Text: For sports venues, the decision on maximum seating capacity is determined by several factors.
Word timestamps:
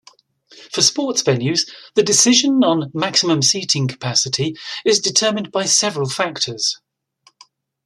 For 0.71 0.81
sports 0.81 1.21
venues, 1.21 1.69
the 1.93 2.01
decision 2.01 2.63
on 2.63 2.89
maximum 2.91 3.43
seating 3.43 3.87
capacity 3.87 4.57
is 4.83 4.97
determined 4.99 5.51
by 5.51 5.65
several 5.65 6.09
factors. 6.09 6.79